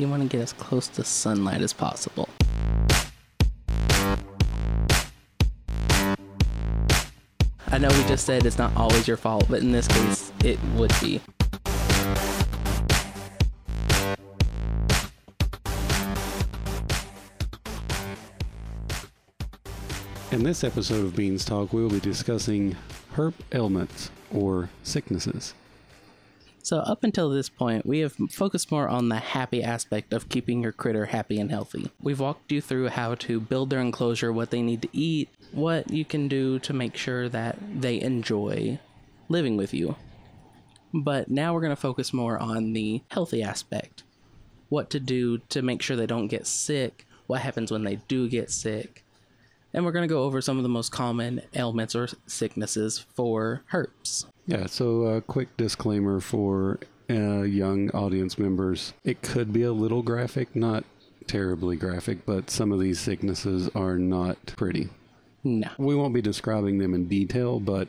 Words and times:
you 0.00 0.08
want 0.08 0.22
to 0.22 0.28
get 0.28 0.40
as 0.40 0.52
close 0.54 0.88
to 0.88 1.04
sunlight 1.04 1.60
as 1.60 1.72
possible. 1.72 2.28
I 7.72 7.78
know 7.78 7.88
we 7.88 8.02
just 8.08 8.24
said 8.24 8.46
it's 8.46 8.58
not 8.58 8.74
always 8.76 9.06
your 9.06 9.16
fault, 9.16 9.46
but 9.48 9.60
in 9.60 9.72
this 9.72 9.86
case, 9.86 10.32
it 10.42 10.58
would 10.74 10.92
be. 11.00 11.20
In 20.32 20.44
this 20.44 20.64
episode 20.64 21.04
of 21.04 21.14
Beanstalk, 21.14 21.72
we 21.72 21.82
will 21.82 21.90
be 21.90 22.00
discussing 22.00 22.76
herp 23.14 23.34
ailments 23.52 24.10
or 24.32 24.70
sicknesses. 24.82 25.54
So, 26.70 26.78
up 26.78 27.02
until 27.02 27.30
this 27.30 27.48
point, 27.48 27.84
we 27.84 27.98
have 27.98 28.12
focused 28.30 28.70
more 28.70 28.88
on 28.88 29.08
the 29.08 29.16
happy 29.16 29.60
aspect 29.60 30.12
of 30.12 30.28
keeping 30.28 30.62
your 30.62 30.70
critter 30.70 31.06
happy 31.06 31.40
and 31.40 31.50
healthy. 31.50 31.90
We've 32.00 32.20
walked 32.20 32.52
you 32.52 32.60
through 32.60 32.90
how 32.90 33.16
to 33.16 33.40
build 33.40 33.70
their 33.70 33.80
enclosure, 33.80 34.32
what 34.32 34.52
they 34.52 34.62
need 34.62 34.82
to 34.82 34.88
eat, 34.92 35.30
what 35.50 35.90
you 35.90 36.04
can 36.04 36.28
do 36.28 36.60
to 36.60 36.72
make 36.72 36.96
sure 36.96 37.28
that 37.28 37.58
they 37.80 38.00
enjoy 38.00 38.78
living 39.28 39.56
with 39.56 39.74
you. 39.74 39.96
But 40.94 41.28
now 41.28 41.52
we're 41.52 41.60
going 41.60 41.70
to 41.70 41.76
focus 41.76 42.12
more 42.12 42.38
on 42.38 42.72
the 42.72 43.02
healthy 43.08 43.42
aspect. 43.42 44.04
What 44.68 44.90
to 44.90 45.00
do 45.00 45.38
to 45.48 45.62
make 45.62 45.82
sure 45.82 45.96
they 45.96 46.06
don't 46.06 46.28
get 46.28 46.46
sick, 46.46 47.04
what 47.26 47.40
happens 47.40 47.72
when 47.72 47.82
they 47.82 47.96
do 48.06 48.28
get 48.28 48.48
sick. 48.48 49.04
And 49.74 49.84
we're 49.84 49.90
going 49.90 50.08
to 50.08 50.14
go 50.14 50.22
over 50.22 50.40
some 50.40 50.56
of 50.56 50.62
the 50.62 50.68
most 50.68 50.92
common 50.92 51.42
ailments 51.52 51.96
or 51.96 52.06
sicknesses 52.28 53.04
for 53.16 53.64
herps. 53.72 54.26
Yeah, 54.50 54.66
so 54.66 55.02
a 55.02 55.20
quick 55.20 55.56
disclaimer 55.56 56.18
for 56.18 56.80
uh, 57.08 57.42
young 57.42 57.90
audience 57.90 58.36
members. 58.36 58.92
It 59.04 59.22
could 59.22 59.52
be 59.52 59.62
a 59.62 59.72
little 59.72 60.02
graphic, 60.02 60.56
not 60.56 60.84
terribly 61.28 61.76
graphic, 61.76 62.26
but 62.26 62.50
some 62.50 62.72
of 62.72 62.80
these 62.80 62.98
sicknesses 62.98 63.68
are 63.76 63.96
not 63.96 64.44
pretty. 64.56 64.88
No. 65.44 65.68
We 65.78 65.94
won't 65.94 66.14
be 66.14 66.20
describing 66.20 66.78
them 66.78 66.94
in 66.94 67.06
detail, 67.06 67.60
but 67.60 67.86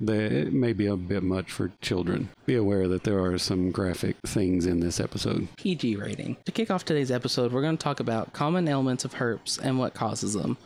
they, 0.00 0.24
it 0.24 0.52
may 0.52 0.72
be 0.72 0.86
a 0.86 0.96
bit 0.96 1.22
much 1.22 1.52
for 1.52 1.70
children. 1.80 2.30
Be 2.44 2.56
aware 2.56 2.88
that 2.88 3.04
there 3.04 3.22
are 3.22 3.38
some 3.38 3.70
graphic 3.70 4.16
things 4.26 4.66
in 4.66 4.80
this 4.80 4.98
episode. 4.98 5.46
PG 5.56 5.96
rating. 5.96 6.38
To 6.44 6.52
kick 6.52 6.72
off 6.72 6.84
today's 6.84 7.12
episode, 7.12 7.52
we're 7.52 7.62
going 7.62 7.76
to 7.76 7.82
talk 7.82 8.00
about 8.00 8.32
common 8.32 8.66
ailments 8.66 9.04
of 9.04 9.14
herps 9.14 9.60
and 9.62 9.78
what 9.78 9.94
causes 9.94 10.34
them. 10.34 10.56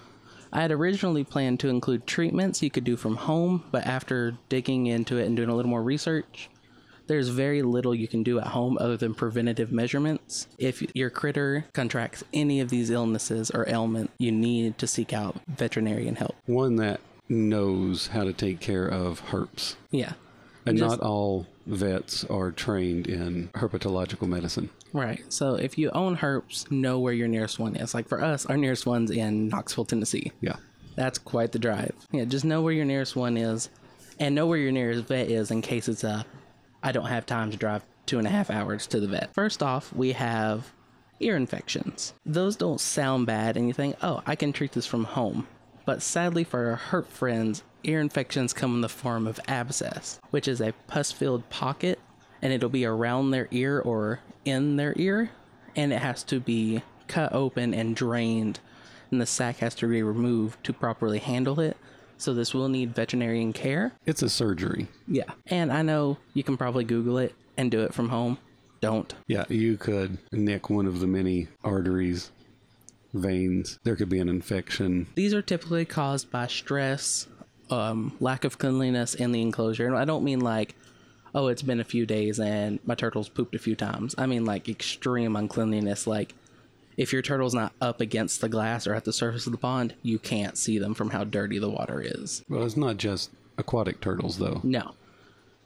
I 0.55 0.63
had 0.63 0.71
originally 0.71 1.25
planned 1.25 1.59
to 1.61 1.69
include 1.69 2.07
treatments 2.07 2.63
you 2.63 2.71
could 2.71 2.85
do 2.85 2.97
from 2.97 3.17
home, 3.17 3.65
but 3.73 3.85
after 3.87 4.39
digging 4.49 4.87
into 4.87 5.19
it 5.19 5.27
and 5.27 5.37
doing 5.37 5.49
a 5.49 5.55
little 5.55 5.69
more 5.69 5.83
research, 5.83 6.49
there's 7.09 7.29
very 7.29 7.63
little 7.63 7.93
you 7.93 8.07
can 8.07 8.23
do 8.23 8.39
at 8.39 8.47
home 8.47 8.79
other 8.81 8.97
than 8.97 9.15
preventative 9.15 9.73
measurements. 9.73 10.47
If 10.57 10.81
your 10.95 11.11
critter 11.11 11.67
contracts 11.73 12.23
any 12.33 12.61
of 12.61 12.69
these 12.71 12.89
illnesses 12.89 13.51
or 13.51 13.69
ailment, 13.69 14.13
you 14.17 14.31
need 14.31 14.79
to 14.79 14.87
seek 14.87 15.13
out 15.13 15.41
veterinarian 15.49 16.15
help. 16.15 16.37
One 16.47 16.77
that 16.77 17.01
knows 17.29 18.07
how 18.07 18.23
to 18.23 18.33
take 18.33 18.61
care 18.61 18.87
of 18.87 19.27
herps. 19.27 19.75
Yeah. 19.91 20.13
And 20.67 20.79
Just- 20.79 20.89
not 20.89 21.01
all 21.01 21.47
vets 21.67 22.25
are 22.27 22.53
trained 22.53 23.09
in 23.09 23.49
herpetological 23.55 24.29
medicine. 24.29 24.71
Right. 24.95 25.21
So 25.29 25.57
if 25.57 25.77
you 25.77 25.91
own 25.91 26.17
herps, 26.17 26.71
know 26.71 27.01
where 27.01 27.13
your 27.13 27.29
nearest 27.29 27.59
one 27.59 27.75
is. 27.75 27.93
Like 27.95 28.09
for 28.09 28.23
us, 28.23 28.47
our 28.47 28.57
nearest 28.57 28.87
one's 28.87 29.11
in 29.11 29.49
Knoxville, 29.49 29.85
Tennessee. 29.85 30.33
Yeah. 30.41 30.57
That's 30.95 31.19
quite 31.19 31.51
the 31.51 31.59
drive. 31.59 31.93
Yeah, 32.13 32.25
just 32.25 32.45
know 32.45 32.63
where 32.63 32.73
your 32.73 32.85
nearest 32.85 33.17
one 33.17 33.37
is 33.37 33.69
and 34.21 34.37
know 34.37 34.47
where 34.47 34.59
your 34.59 34.71
nearest 34.71 35.07
vet 35.09 35.29
is 35.29 35.51
in 35.51 35.61
case 35.63 35.89
it's 35.89 36.05
a 36.05 36.25
I 36.83 36.93
don't 36.93 37.07
have 37.07 37.27
time 37.27 37.51
to 37.51 37.57
drive 37.57 37.85
two 38.07 38.19
and 38.19 38.27
a 38.27 38.31
half 38.31 38.51
hours 38.51 38.87
to 38.89 39.01
the 39.01 39.09
vet. 39.09 39.35
First 39.35 39.63
off, 39.63 39.93
we 39.93 40.13
have 40.13 40.71
ear 41.19 41.37
infections. 41.37 42.15
Those 42.25 42.55
don't 42.55 42.81
sound 42.81 43.27
bad 43.27 43.57
and 43.57 43.67
you 43.67 43.73
think, 43.73 43.97
oh, 44.01 44.23
I 44.27 44.37
can 44.37 44.53
treat 44.53 44.73
this 44.73 44.87
from 44.87 45.05
home. 45.05 45.49
But 45.85 46.03
sadly 46.03 46.45
for 46.45 46.71
our 46.71 46.77
herp 46.77 47.09
friends, 47.09 47.65
ear 47.83 48.01
infections 48.01 48.53
come 48.53 48.77
in 48.77 48.81
the 48.81 48.89
form 48.89 49.27
of 49.27 49.41
abscess, 49.49 50.21
which 50.31 50.47
is 50.47 50.61
a 50.61 50.73
pus 50.87 51.11
filled 51.11 51.49
pocket 51.51 51.99
and 52.41 52.53
it'll 52.53 52.69
be 52.69 52.85
around 52.85 53.31
their 53.31 53.49
ear 53.51 53.81
or 53.81 54.21
in 54.45 54.77
their 54.77 54.95
ear 54.97 55.31
and 55.77 55.93
it 55.93 55.99
has 55.99 56.23
to 56.25 56.41
be 56.41 56.83
cut 57.09 57.33
open 57.33 57.75
and 57.75 57.95
drained 57.97 58.61
and 59.11 59.21
the 59.21 59.27
sac 59.27 59.59
has 59.59 59.75
to 59.77 59.87
be 59.87 60.03
removed 60.03 60.63
to 60.65 60.73
properly 60.73 61.19
handle 61.19 61.61
it. 61.61 61.77
So 62.17 62.35
this 62.35 62.55
will 62.55 62.69
need 62.69 62.95
veterinarian 62.95 63.53
care. 63.53 63.93
It's 64.07 64.23
a 64.23 64.29
surgery. 64.29 64.89
Yeah. 65.07 65.31
And 65.47 65.73
I 65.73 65.83
know 65.83 66.19
you 66.33 66.43
can 66.43 66.57
probably 66.57 66.85
Google 66.85 67.19
it 67.19 67.35
and 67.57 67.71
do 67.71 67.83
it 67.83 67.95
from 67.95 68.09
home. 68.09 68.39
Don't. 68.81 69.15
Yeah, 69.27 69.45
you 69.49 69.77
could 69.77 70.19
nick 70.33 70.69
one 70.69 70.87
of 70.87 71.01
the 71.01 71.07
many 71.07 71.49
arteries, 71.63 72.31
veins. 73.13 73.79
There 73.85 73.97
could 73.97 74.09
be 74.09 74.19
an 74.19 74.29
infection. 74.29 75.07
These 75.15 75.33
are 75.33 75.43
typically 75.43 75.85
caused 75.85 76.31
by 76.31 76.49
stress, 76.49 77.27
um, 77.71 78.17
lack 78.21 78.45
of 78.45 78.59
cleanliness 78.59 79.15
in 79.15 79.33
the 79.33 79.41
enclosure. 79.41 79.87
And 79.87 79.97
I 79.97 80.05
don't 80.05 80.25
mean 80.25 80.41
like, 80.41 80.75
oh, 81.35 81.49
it's 81.49 81.63
been 81.63 81.81
a 81.81 81.85
few 81.85 82.07
days 82.07 82.39
and 82.39 82.79
my 82.87 82.95
turtle's 82.95 83.29
pooped 83.29 83.55
a 83.55 83.59
few 83.59 83.75
times. 83.75 84.15
I 84.17 84.27
mean 84.27 84.45
like 84.45 84.69
extreme 84.69 85.37
uncleanliness. 85.37 86.07
Like 86.07 86.35
if 86.97 87.13
your 87.13 87.23
turtle's 87.23 87.55
not 87.55 87.73
up 87.81 88.01
against 88.01 88.41
the 88.41 88.49
glass 88.49 88.87
or 88.87 88.95
at 88.95 89.05
the 89.05 89.13
surface 89.13 89.47
of 89.47 89.53
the 89.53 89.59
pond, 89.59 89.95
you 90.03 90.19
can't 90.19 90.57
see 90.57 90.79
them 90.79 90.95
from 90.95 91.11
how 91.11 91.25
dirty 91.25 91.59
the 91.59 91.69
water 91.71 92.01
is. 92.05 92.45
Well, 92.49 92.63
it's 92.65 92.77
not 92.77 92.99
just 92.99 93.31
aquatic 93.59 94.01
turtles, 94.01 94.39
though. 94.39 94.61
No. 94.63 94.93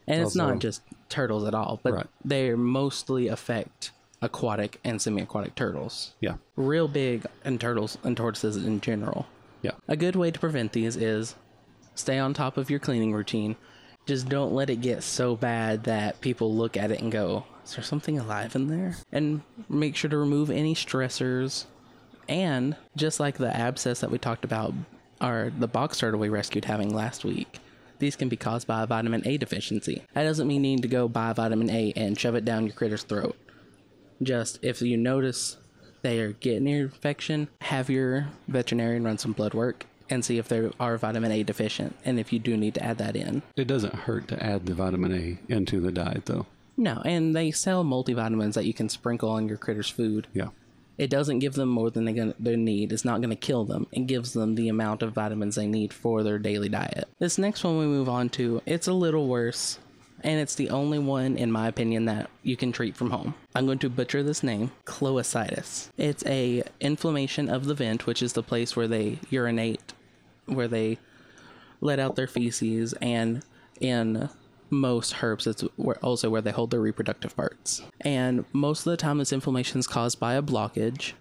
And 0.06 0.22
it's, 0.22 0.36
also- 0.36 0.48
not 0.52 0.58
just 0.60 0.80
turtles 1.10 1.44
at 1.46 1.54
all, 1.54 1.80
but 1.82 1.92
Right. 1.92 2.06
they 2.24 2.54
mostly 2.54 3.28
affect 3.28 3.90
aquatic 4.22 4.80
and 4.84 5.00
semi 5.02 5.20
aquatic 5.22 5.54
turtles. 5.54 6.14
Yeah. 6.20 6.36
Real 6.56 6.88
big 6.88 7.26
and 7.44 7.60
turtles 7.60 7.98
and 8.02 8.16
tortoises 8.16 8.56
in 8.56 8.80
general. 8.80 9.26
Yeah. 9.62 9.72
A 9.86 9.96
good 9.96 10.16
way 10.16 10.30
to 10.30 10.38
prevent 10.40 10.72
these 10.72 10.96
is 10.96 11.34
stay 11.94 12.18
on 12.18 12.32
top 12.32 12.56
of 12.56 12.70
your 12.70 12.78
cleaning 12.78 13.12
routine. 13.12 13.56
Just 14.08 14.30
don't 14.30 14.54
let 14.54 14.70
it 14.70 14.80
get 14.80 15.02
so 15.02 15.36
bad 15.36 15.84
that 15.84 16.22
people 16.22 16.54
look 16.54 16.78
at 16.78 16.90
it 16.90 17.02
and 17.02 17.12
go, 17.12 17.44
Is 17.62 17.74
there 17.74 17.84
something 17.84 18.18
alive 18.18 18.56
in 18.56 18.68
there? 18.68 18.96
And 19.12 19.42
make 19.68 19.96
sure 19.96 20.08
to 20.08 20.16
remove 20.16 20.48
any 20.48 20.74
stressors. 20.74 21.66
And 22.26 22.74
just 22.96 23.20
like 23.20 23.36
the 23.36 23.54
abscess 23.54 24.00
that 24.00 24.10
we 24.10 24.16
talked 24.16 24.46
about, 24.46 24.72
or 25.20 25.52
the 25.58 25.68
box 25.68 25.98
turtle 25.98 26.18
we 26.18 26.30
rescued 26.30 26.64
having 26.64 26.94
last 26.94 27.22
week, 27.22 27.58
these 27.98 28.16
can 28.16 28.30
be 28.30 28.36
caused 28.38 28.66
by 28.66 28.82
a 28.82 28.86
vitamin 28.86 29.28
A 29.28 29.36
deficiency. 29.36 30.02
That 30.14 30.22
doesn't 30.22 30.48
mean 30.48 30.64
you 30.64 30.76
need 30.76 30.82
to 30.82 30.88
go 30.88 31.06
buy 31.06 31.34
vitamin 31.34 31.68
A 31.68 31.92
and 31.94 32.18
shove 32.18 32.34
it 32.34 32.46
down 32.46 32.64
your 32.64 32.74
critter's 32.74 33.02
throat. 33.02 33.36
Just 34.22 34.58
if 34.62 34.80
you 34.80 34.96
notice 34.96 35.58
they 36.00 36.20
are 36.20 36.32
getting 36.32 36.66
ear 36.66 36.84
infection, 36.84 37.48
have 37.60 37.90
your 37.90 38.28
veterinarian 38.46 39.04
run 39.04 39.18
some 39.18 39.32
blood 39.32 39.52
work 39.52 39.84
and 40.10 40.24
see 40.24 40.38
if 40.38 40.48
they 40.48 40.70
are 40.80 40.96
vitamin 40.96 41.32
A 41.32 41.42
deficient 41.42 41.96
and 42.04 42.18
if 42.18 42.32
you 42.32 42.38
do 42.38 42.56
need 42.56 42.74
to 42.74 42.84
add 42.84 42.98
that 42.98 43.16
in. 43.16 43.42
It 43.56 43.66
doesn't 43.66 43.94
hurt 43.94 44.28
to 44.28 44.42
add 44.42 44.66
the 44.66 44.74
vitamin 44.74 45.12
A 45.12 45.52
into 45.52 45.80
the 45.80 45.92
diet, 45.92 46.26
though. 46.26 46.46
No, 46.76 47.02
and 47.04 47.34
they 47.34 47.50
sell 47.50 47.84
multivitamins 47.84 48.54
that 48.54 48.64
you 48.64 48.72
can 48.72 48.88
sprinkle 48.88 49.30
on 49.30 49.48
your 49.48 49.58
critter's 49.58 49.88
food. 49.88 50.28
Yeah. 50.32 50.48
It 50.96 51.10
doesn't 51.10 51.38
give 51.38 51.54
them 51.54 51.68
more 51.68 51.90
than 51.90 52.04
they 52.04 52.12
gonna, 52.12 52.34
they 52.40 52.56
need. 52.56 52.92
It's 52.92 53.04
not 53.04 53.20
going 53.20 53.30
to 53.30 53.36
kill 53.36 53.64
them. 53.64 53.86
It 53.92 54.06
gives 54.06 54.32
them 54.32 54.54
the 54.54 54.68
amount 54.68 55.02
of 55.02 55.12
vitamins 55.12 55.54
they 55.54 55.66
need 55.66 55.92
for 55.92 56.22
their 56.22 56.38
daily 56.38 56.68
diet. 56.68 57.08
This 57.18 57.38
next 57.38 57.62
one 57.62 57.78
we 57.78 57.86
move 57.86 58.08
on 58.08 58.28
to, 58.30 58.62
it's 58.66 58.88
a 58.88 58.92
little 58.92 59.28
worse, 59.28 59.78
and 60.22 60.40
it's 60.40 60.56
the 60.56 60.70
only 60.70 60.98
one, 60.98 61.36
in 61.36 61.52
my 61.52 61.68
opinion, 61.68 62.06
that 62.06 62.30
you 62.42 62.56
can 62.56 62.72
treat 62.72 62.96
from 62.96 63.10
home. 63.10 63.34
I'm 63.54 63.66
going 63.66 63.78
to 63.80 63.88
butcher 63.88 64.22
this 64.22 64.42
name, 64.42 64.72
cloacitis. 64.84 65.90
It's 65.96 66.24
a 66.26 66.64
inflammation 66.80 67.48
of 67.48 67.66
the 67.66 67.74
vent, 67.74 68.06
which 68.06 68.22
is 68.22 68.32
the 68.32 68.42
place 68.42 68.74
where 68.74 68.88
they 68.88 69.18
urinate, 69.30 69.94
where 70.48 70.68
they 70.68 70.98
let 71.80 71.98
out 71.98 72.16
their 72.16 72.26
feces, 72.26 72.92
and 72.94 73.44
in 73.80 74.28
most 74.70 75.14
herps, 75.14 75.46
it's 75.46 75.62
where, 75.76 75.98
also 75.98 76.30
where 76.30 76.42
they 76.42 76.50
hold 76.50 76.70
their 76.70 76.80
reproductive 76.80 77.36
parts. 77.36 77.82
And 78.00 78.44
most 78.52 78.86
of 78.86 78.90
the 78.90 78.96
time, 78.96 79.18
this 79.18 79.32
inflammation 79.32 79.78
is 79.78 79.86
caused 79.86 80.20
by 80.20 80.34
a 80.34 80.42
blockage. 80.42 81.12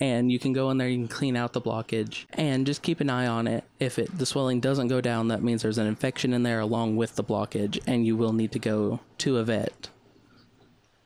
And 0.00 0.32
you 0.32 0.38
can 0.38 0.54
go 0.54 0.70
in 0.70 0.78
there, 0.78 0.88
you 0.88 0.96
can 0.96 1.08
clean 1.08 1.36
out 1.36 1.52
the 1.52 1.60
blockage, 1.60 2.24
and 2.32 2.66
just 2.66 2.80
keep 2.80 3.00
an 3.00 3.10
eye 3.10 3.26
on 3.26 3.46
it. 3.46 3.64
If 3.78 3.98
it 3.98 4.16
the 4.16 4.24
swelling 4.24 4.58
doesn't 4.58 4.88
go 4.88 5.02
down, 5.02 5.28
that 5.28 5.42
means 5.42 5.60
there's 5.60 5.76
an 5.76 5.86
infection 5.86 6.32
in 6.32 6.44
there 6.44 6.60
along 6.60 6.96
with 6.96 7.16
the 7.16 7.24
blockage, 7.24 7.78
and 7.86 8.06
you 8.06 8.16
will 8.16 8.32
need 8.32 8.52
to 8.52 8.58
go 8.58 9.00
to 9.18 9.36
a 9.36 9.44
vet. 9.44 9.90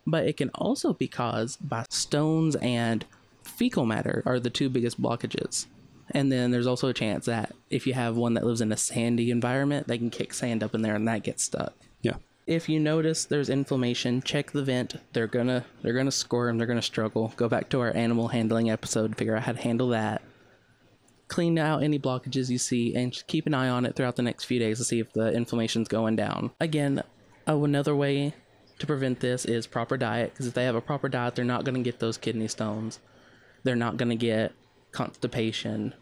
But 0.07 0.27
it 0.29 0.37
can 0.37 0.51
also 0.51 0.93
be 0.93 1.09
caused 1.09 1.69
by 1.69 1.85
stones 1.91 2.55
and 2.57 3.05
fecal 3.43 3.87
matter 3.87 4.23
are 4.25 4.39
the 4.39 4.51
two 4.51 4.69
biggest 4.69 5.03
blockages. 5.03 5.67
And 6.11 6.31
then 6.31 6.51
there's 6.51 6.67
also 6.67 6.89
a 6.89 6.95
chance 6.95 7.27
that 7.27 7.53
if 7.71 7.87
you 7.87 7.95
have 7.95 8.17
one 8.17 8.35
that 8.35 8.45
lives 8.45 8.61
in 8.61 8.73
a 8.73 8.77
sandy 8.77 9.31
environment, 9.31 9.89
they 9.89 9.99
can 9.99 10.11
kick 10.11 10.33
sand 10.35 10.63
up 10.63 10.75
in 10.75 10.83
there 10.83 10.95
and 10.95 11.09
that 11.09 11.25
gets 11.25 11.43
stuck. 11.43 11.75
Yeah. 12.03 12.17
If 12.47 12.69
you 12.69 12.79
notice 12.79 13.25
there's 13.25 13.51
inflammation, 13.51 14.23
check 14.23 14.53
the 14.53 14.63
vent. 14.63 14.97
They're 15.13 15.27
gonna 15.27 15.65
they're 15.83 15.95
gonna 15.95 16.13
squirm, 16.13 16.59
they're 16.59 16.67
gonna 16.67 16.83
struggle. 16.83 17.33
Go 17.37 17.49
back 17.49 17.69
to 17.71 17.81
our 17.81 17.95
animal 17.95 18.29
handling 18.29 18.71
episode, 18.71 19.17
figure 19.17 19.37
out 19.37 19.43
how 19.43 19.53
to 19.53 19.61
handle 19.61 19.89
that. 19.89 20.23
Clean 21.27 21.59
out 21.59 21.83
any 21.83 21.99
blockages 21.99 22.49
you 22.51 22.59
see 22.59 22.95
and 22.95 23.13
just 23.13 23.27
keep 23.27 23.49
an 23.49 23.55
eye 23.55 23.69
on 23.69 23.85
it 23.85 23.97
throughout 23.97 24.15
the 24.15 24.23
next 24.23 24.45
few 24.45 24.61
days 24.61 24.79
to 24.79 24.85
see 24.85 25.01
if 25.01 25.13
the 25.13 25.33
inflammation's 25.33 25.89
going 25.89 26.15
down. 26.15 26.53
Again, 26.61 27.03
oh, 27.49 27.65
another 27.65 27.97
way 27.97 28.33
to 28.79 28.87
prevent 28.87 29.19
this 29.19 29.45
is 29.45 29.67
proper 29.67 29.97
diet 29.97 30.33
because 30.33 30.47
if 30.47 30.55
they 30.55 30.65
have 30.65 30.77
a 30.77 30.81
proper 30.81 31.09
diet, 31.09 31.35
they're 31.35 31.45
not 31.45 31.65
going 31.65 31.75
to 31.75 31.83
get 31.83 31.99
those 31.99 32.17
kidney 32.17 32.47
stones. 32.47 33.01
They're 33.65 33.75
not 33.75 33.97
going 33.97 34.11
to 34.11 34.17
get 34.17 34.53
constipation. 34.97 35.95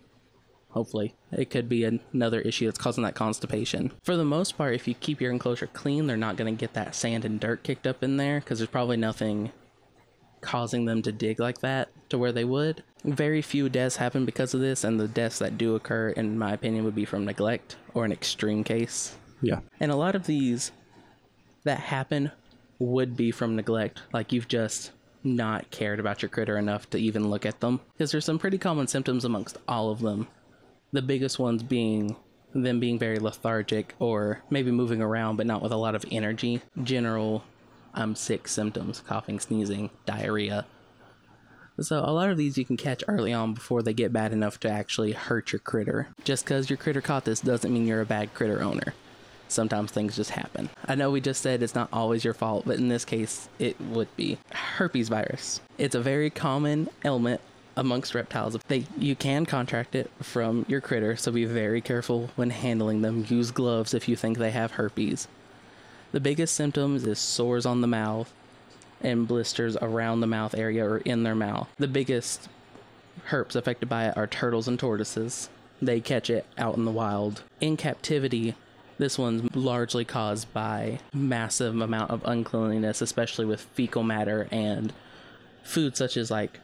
Hopefully, 0.70 1.14
it 1.32 1.50
could 1.50 1.69
be 1.69 1.85
another 1.85 2.41
issue 2.41 2.67
that's 2.67 2.79
causing 2.79 3.02
that 3.02 3.17
constipation. 3.17 3.93
For 4.02 4.17
the 4.17 4.25
most 4.25 4.56
part, 4.56 4.75
if 4.75 4.87
you 4.87 4.94
keep 4.94 5.20
your 5.20 5.32
enclosure 5.32 5.67
clean, 5.67 6.06
they're 6.06 6.17
not 6.17 6.37
going 6.37 6.55
to 6.55 6.58
get 6.58 6.75
that 6.75 6.94
sand 6.94 7.25
and 7.25 7.41
dirt 7.41 7.64
kicked 7.64 7.87
up 7.87 8.05
in 8.05 8.17
there 8.17 8.38
because 8.38 8.61
there's 8.61 8.70
probably 8.70 8.96
nothing 8.96 9.50
causing 10.41 10.85
them 10.85 11.02
to 11.02 11.11
dig 11.11 11.41
like 11.41 11.58
that 11.61 11.88
to 12.11 12.19
where 12.19 12.32
they 12.32 12.44
would. 12.44 12.85
Very 13.05 13.43
few 13.43 13.69
deaths 13.69 13.96
happen 13.96 14.25
because 14.25 14.55
of 14.55 14.61
this, 14.61 14.85
and 14.85 15.00
the 15.00 15.08
deaths 15.08 15.40
that 15.40 15.58
do 15.58 15.75
occur, 15.75 16.11
in 16.11 16.38
my 16.38 16.52
opinion, 16.52 16.85
would 16.85 16.94
be 16.94 17.05
from 17.05 17.25
neglect 17.25 17.76
or 17.94 18.05
an 18.05 18.12
extreme 18.12 18.62
case. 18.62 19.17
Yeah. 19.43 19.61
And 19.81 19.90
a 19.90 19.97
lot 19.97 20.14
of 20.14 20.26
these 20.26 20.70
that 21.64 21.81
happen 21.81 22.31
would 22.79 23.17
be 23.17 23.31
from 23.31 23.56
neglect. 23.56 24.02
Like 24.12 24.32
you've 24.32 24.49
just 24.49 24.93
not 25.25 25.71
cared 25.71 25.99
about 25.99 26.23
your 26.23 26.29
critter 26.29 26.59
enough 26.59 26.88
to 26.91 26.99
even 26.99 27.31
look 27.31 27.47
at 27.47 27.61
them. 27.61 27.81
Because 27.93 28.12
there's 28.12 28.25
some 28.25 28.38
pretty 28.38 28.59
common 28.59 28.87
symptoms 28.87 29.25
amongst 29.25 29.59
all 29.67 29.91
of 29.91 30.00
them. 30.00 30.29
The 30.93 31.03
biggest 31.03 31.38
ones 31.38 31.62
being 31.62 32.17
them 32.53 32.79
being 32.79 33.00
very 33.00 33.19
lethargic 33.19 33.94
or 33.99 34.41
maybe 34.49 34.71
moving 34.71 35.03
around 35.03 35.37
but 35.37 35.47
not 35.47 35.61
with 35.61 35.73
a 35.73 35.76
lot 35.76 35.97
of 35.97 36.05
energy. 36.12 36.62
General 36.82 37.43
I'm 37.94 38.15
sick 38.15 38.49
symptoms 38.49 39.00
coughing, 39.00 39.41
sneezing, 39.41 39.91
diarrhea. 40.06 40.67
So, 41.81 41.99
a 42.05 42.12
lot 42.12 42.31
of 42.31 42.37
these 42.37 42.56
you 42.56 42.65
can 42.65 42.76
catch 42.76 43.03
early 43.09 43.32
on 43.32 43.55
before 43.55 43.82
they 43.82 43.93
get 43.93 44.12
bad 44.12 44.32
enough 44.32 44.61
to 44.61 44.71
actually 44.71 45.11
hurt 45.11 45.53
your 45.53 45.59
critter. 45.59 46.06
Just 46.23 46.44
because 46.44 46.71
your 46.71 46.76
critter 46.76 47.00
caught 47.00 47.25
this 47.25 47.41
doesn't 47.41 47.73
mean 47.73 47.87
you're 47.87 48.00
a 48.00 48.06
bad 48.06 48.32
critter 48.32 48.62
owner 48.62 48.94
sometimes 49.49 49.91
things 49.91 50.17
just 50.17 50.31
happen. 50.31 50.70
I 50.87 50.94
know 50.94 51.11
we 51.11 51.20
just 51.20 51.43
said 51.43 51.62
it's 51.62 51.75
not 51.75 51.88
always 51.93 52.25
your 52.25 52.35
fault, 52.35 52.64
but 52.67 52.79
in 52.79 52.88
this 52.88 53.05
case, 53.05 53.49
it 53.58 53.81
would 53.81 54.14
be. 54.17 54.38
Herpes 54.52 55.08
virus. 55.08 55.61
It's 55.79 55.94
a 55.94 56.00
very 56.00 56.31
common 56.31 56.88
ailment 57.05 57.41
amongst 57.76 58.14
reptiles. 58.14 58.56
They 58.69 58.87
you 58.96 59.17
can 59.17 59.46
contract 59.46 59.94
it 59.94 60.11
from 60.20 60.64
your 60.69 60.81
critter, 60.81 61.17
so 61.17 61.32
be 61.32 61.44
very 61.44 61.81
careful 61.81 62.31
when 62.37 62.50
handling 62.50 63.02
them. 63.02 63.26
Use 63.29 63.50
gloves 63.50 63.94
if 63.94 64.08
you 64.08 64.17
think 64.17 64.38
they 64.38 64.50
have 64.50 64.73
herpes. 64.73 65.29
The 66.12 66.20
biggest 66.20 66.55
symptoms 66.55 67.05
is 67.05 67.19
sores 67.19 67.67
on 67.67 67.81
the 67.81 67.88
mouth 67.88 68.32
and 69.00 69.26
blisters 69.26 69.76
around 69.82 70.20
the 70.20 70.26
mouth 70.26 70.55
area 70.55 70.85
or 70.87 70.99
in 70.99 71.25
their 71.25 71.35
mouth. 71.35 71.69
The 71.76 71.88
biggest 71.88 72.49
herps 73.31 73.56
affected 73.56 73.88
by 73.88 74.06
it 74.06 74.17
are 74.17 74.26
turtles 74.26 74.69
and 74.69 74.79
tortoises. 74.79 75.49
They 75.82 76.00
catch 76.00 76.31
it 76.31 76.47
out 76.56 76.76
in 76.76 76.85
the 76.85 76.90
wild. 76.90 77.43
In 77.61 77.76
captivity, 77.76 78.55
this 79.04 79.18
one's 79.18 79.54
largely 79.54 80.02
caused 80.02 80.50
by 80.54 80.98
massive 81.12 81.78
amount 81.78 82.10
of 82.10 82.22
uncleanliness, 82.24 83.02
especially 83.02 83.44
with 83.44 83.60
fecal 83.60 84.02
matter 84.02 84.48
and 84.50 84.94
food 85.62 85.94
such 85.94 86.16
as 86.16 86.30
like 86.30 86.58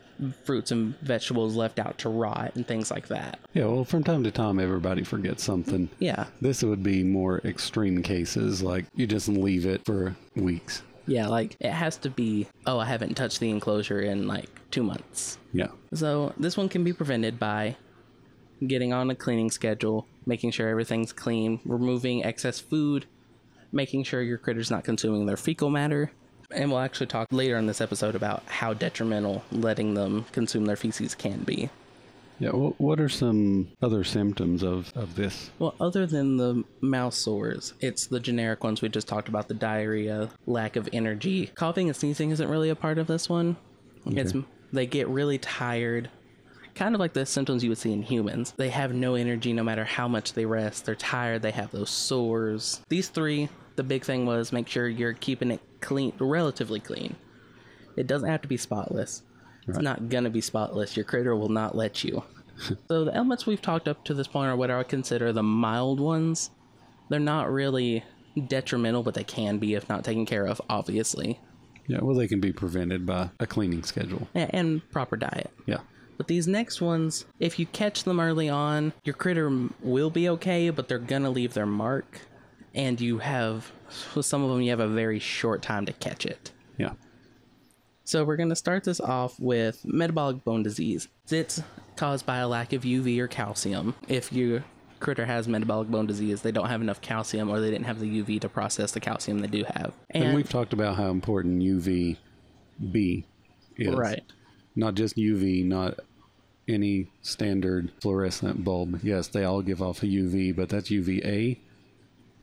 fruits 0.44 0.70
and 0.70 0.98
vegetables 1.00 1.54
left 1.54 1.78
out 1.78 1.98
to 1.98 2.08
rot 2.08 2.52
and 2.54 2.66
things 2.66 2.90
like 2.90 3.08
that. 3.08 3.38
Yeah, 3.52 3.66
well, 3.66 3.84
from 3.84 4.04
time 4.04 4.24
to 4.24 4.30
time, 4.30 4.58
everybody 4.58 5.04
forgets 5.04 5.44
something. 5.44 5.90
Yeah. 5.98 6.28
This 6.40 6.62
would 6.62 6.82
be 6.82 7.04
more 7.04 7.42
extreme 7.44 8.02
cases, 8.02 8.62
like 8.62 8.86
you 8.94 9.06
just 9.06 9.28
leave 9.28 9.66
it 9.66 9.84
for 9.84 10.16
weeks. 10.34 10.82
Yeah, 11.06 11.28
like 11.28 11.58
it 11.60 11.72
has 11.72 11.98
to 11.98 12.08
be, 12.08 12.46
oh, 12.66 12.78
I 12.78 12.86
haven't 12.86 13.16
touched 13.16 13.40
the 13.40 13.50
enclosure 13.50 14.00
in 14.00 14.26
like 14.26 14.48
two 14.70 14.82
months. 14.82 15.36
Yeah. 15.52 15.68
So 15.92 16.32
this 16.38 16.56
one 16.56 16.70
can 16.70 16.84
be 16.84 16.94
prevented 16.94 17.38
by 17.38 17.76
getting 18.66 18.94
on 18.94 19.10
a 19.10 19.14
cleaning 19.14 19.50
schedule, 19.50 20.06
making 20.30 20.52
sure 20.52 20.68
everything's 20.68 21.12
clean, 21.12 21.58
removing 21.64 22.24
excess 22.24 22.60
food, 22.60 23.04
making 23.72 24.04
sure 24.04 24.22
your 24.22 24.38
critter's 24.38 24.70
not 24.70 24.84
consuming 24.84 25.26
their 25.26 25.36
fecal 25.36 25.70
matter. 25.70 26.12
And 26.52 26.70
we'll 26.70 26.80
actually 26.80 27.08
talk 27.08 27.26
later 27.32 27.56
in 27.58 27.66
this 27.66 27.80
episode 27.80 28.14
about 28.14 28.44
how 28.46 28.72
detrimental 28.72 29.44
letting 29.50 29.94
them 29.94 30.24
consume 30.30 30.66
their 30.66 30.76
feces 30.76 31.16
can 31.16 31.42
be. 31.42 31.68
Yeah, 32.38 32.52
well, 32.52 32.74
what 32.78 33.00
are 33.00 33.08
some 33.08 33.68
other 33.82 34.04
symptoms 34.04 34.62
of, 34.62 34.92
of 34.96 35.16
this? 35.16 35.50
Well, 35.58 35.74
other 35.80 36.06
than 36.06 36.38
the 36.38 36.64
mouth 36.80 37.12
sores, 37.12 37.74
it's 37.80 38.06
the 38.06 38.20
generic 38.20 38.64
ones 38.64 38.80
we 38.80 38.88
just 38.88 39.08
talked 39.08 39.28
about 39.28 39.48
the 39.48 39.54
diarrhea, 39.54 40.30
lack 40.46 40.76
of 40.76 40.88
energy. 40.92 41.48
Coughing 41.48 41.88
and 41.88 41.96
sneezing 41.96 42.30
isn't 42.30 42.48
really 42.48 42.70
a 42.70 42.76
part 42.76 42.98
of 42.98 43.08
this 43.08 43.28
one. 43.28 43.56
Okay. 44.06 44.20
It's 44.20 44.32
they 44.72 44.86
get 44.86 45.08
really 45.08 45.38
tired, 45.38 46.08
kind 46.74 46.94
of 46.94 47.00
like 47.00 47.12
the 47.12 47.26
symptoms 47.26 47.62
you 47.62 47.70
would 47.70 47.78
see 47.78 47.92
in 47.92 48.02
humans. 48.02 48.54
They 48.56 48.70
have 48.70 48.94
no 48.94 49.14
energy 49.14 49.52
no 49.52 49.62
matter 49.62 49.84
how 49.84 50.08
much 50.08 50.32
they 50.32 50.46
rest. 50.46 50.86
They're 50.86 50.94
tired. 50.94 51.42
They 51.42 51.50
have 51.50 51.70
those 51.70 51.90
sores. 51.90 52.80
These 52.88 53.08
three, 53.08 53.48
the 53.76 53.82
big 53.82 54.04
thing 54.04 54.26
was 54.26 54.52
make 54.52 54.68
sure 54.68 54.88
you're 54.88 55.12
keeping 55.14 55.50
it 55.50 55.60
clean, 55.80 56.12
relatively 56.18 56.80
clean. 56.80 57.16
It 57.96 58.06
doesn't 58.06 58.28
have 58.28 58.42
to 58.42 58.48
be 58.48 58.56
spotless. 58.56 59.22
It's 59.68 59.78
not 59.78 60.08
gonna 60.08 60.30
be 60.30 60.40
spotless. 60.40 60.96
Your 60.96 61.04
critter 61.04 61.36
will 61.36 61.48
not 61.48 61.76
let 61.76 62.02
you. 62.02 62.24
so 62.88 63.04
the 63.04 63.14
elements 63.14 63.46
we've 63.46 63.62
talked 63.62 63.88
up 63.88 64.04
to 64.04 64.14
this 64.14 64.26
point 64.26 64.50
are 64.50 64.56
what 64.56 64.70
I 64.70 64.78
would 64.78 64.88
consider 64.88 65.32
the 65.32 65.42
mild 65.42 66.00
ones. 66.00 66.50
They're 67.08 67.20
not 67.20 67.52
really 67.52 68.04
detrimental, 68.48 69.02
but 69.02 69.14
they 69.14 69.24
can 69.24 69.58
be 69.58 69.74
if 69.74 69.88
not 69.88 70.04
taken 70.04 70.26
care 70.26 70.46
of, 70.46 70.60
obviously. 70.68 71.40
Yeah, 71.86 71.98
well, 72.02 72.14
they 72.14 72.28
can 72.28 72.40
be 72.40 72.52
prevented 72.52 73.04
by 73.04 73.30
a 73.40 73.46
cleaning 73.46 73.82
schedule. 73.82 74.28
and 74.34 74.88
proper 74.90 75.16
diet. 75.16 75.50
Yeah. 75.66 75.80
But 76.20 76.26
these 76.26 76.46
next 76.46 76.82
ones, 76.82 77.24
if 77.38 77.58
you 77.58 77.64
catch 77.64 78.04
them 78.04 78.20
early 78.20 78.46
on, 78.46 78.92
your 79.04 79.14
critter 79.14 79.50
will 79.80 80.10
be 80.10 80.28
okay, 80.28 80.68
but 80.68 80.86
they're 80.86 80.98
gonna 80.98 81.30
leave 81.30 81.54
their 81.54 81.64
mark. 81.64 82.20
And 82.74 83.00
you 83.00 83.20
have, 83.20 83.72
with 84.14 84.26
some 84.26 84.42
of 84.44 84.50
them, 84.50 84.60
you 84.60 84.68
have 84.68 84.80
a 84.80 84.86
very 84.86 85.18
short 85.18 85.62
time 85.62 85.86
to 85.86 85.94
catch 85.94 86.26
it. 86.26 86.52
Yeah. 86.76 86.92
So 88.04 88.22
we're 88.22 88.36
gonna 88.36 88.54
start 88.54 88.84
this 88.84 89.00
off 89.00 89.40
with 89.40 89.80
metabolic 89.82 90.44
bone 90.44 90.62
disease. 90.62 91.08
It's 91.30 91.62
caused 91.96 92.26
by 92.26 92.36
a 92.36 92.46
lack 92.46 92.74
of 92.74 92.82
UV 92.82 93.18
or 93.18 93.26
calcium. 93.26 93.94
If 94.06 94.30
your 94.30 94.62
critter 94.98 95.24
has 95.24 95.48
metabolic 95.48 95.88
bone 95.88 96.06
disease, 96.06 96.42
they 96.42 96.52
don't 96.52 96.68
have 96.68 96.82
enough 96.82 97.00
calcium 97.00 97.48
or 97.48 97.60
they 97.60 97.70
didn't 97.70 97.86
have 97.86 97.98
the 97.98 98.22
UV 98.22 98.42
to 98.42 98.48
process 98.50 98.92
the 98.92 99.00
calcium 99.00 99.38
they 99.38 99.48
do 99.48 99.64
have. 99.64 99.94
And, 100.10 100.24
and 100.24 100.36
we've 100.36 100.50
talked 100.50 100.74
about 100.74 100.96
how 100.96 101.08
important 101.08 101.62
UV 101.62 102.18
B 102.92 103.24
is. 103.78 103.94
Right. 103.94 104.22
Not 104.76 104.94
just 104.94 105.16
UV, 105.16 105.64
not 105.64 105.98
any 106.70 107.08
standard 107.22 107.90
fluorescent 108.00 108.64
bulb. 108.64 109.00
Yes, 109.02 109.28
they 109.28 109.44
all 109.44 109.62
give 109.62 109.82
off 109.82 110.02
a 110.02 110.06
UV, 110.06 110.54
but 110.54 110.68
that's 110.68 110.90
UVA. 110.90 111.58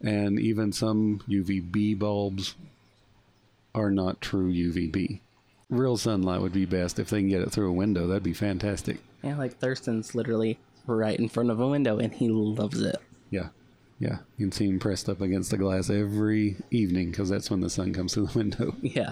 And 0.01 0.39
even 0.39 0.71
some 0.71 1.21
UVB 1.27 1.97
bulbs 1.97 2.56
are 3.74 3.89
not 3.89 4.21
true 4.21 4.51
UVB. 4.51 5.19
Real 5.69 5.97
sunlight 5.97 6.41
would 6.41 6.53
be 6.53 6.65
best 6.65 7.00
if 7.00 7.09
they 7.09 7.19
can 7.19 7.29
get 7.29 7.41
it 7.41 7.51
through 7.51 7.69
a 7.69 7.74
window. 7.74 8.07
That'd 8.07 8.24
be 8.24 8.33
fantastic. 8.33 9.00
Yeah, 9.23 9.37
like 9.37 9.57
Thurston's 9.57 10.16
literally 10.16 10.59
right 10.85 11.18
in 11.18 11.30
front 11.30 11.49
of 11.49 11.59
a 11.59 11.68
window 11.68 11.97
and 11.97 12.13
he 12.13 12.30
loves 12.30 12.81
it. 12.81 12.97
Yeah. 13.30 13.49
Yeah. 13.99 14.19
You 14.37 14.45
can 14.45 14.52
see 14.52 14.68
him 14.68 14.80
pressed 14.80 15.09
up 15.09 15.21
against 15.21 15.52
the 15.52 15.57
glass 15.57 15.90
every 15.90 16.57
evening 16.71 17.11
because 17.11 17.30
that's 17.30 17.49
when 17.49 17.61
the 17.61 17.69
sun 17.69 17.94
comes 17.94 18.13
through 18.13 18.28
the 18.28 18.37
window. 18.40 18.75
Yeah. 18.81 19.11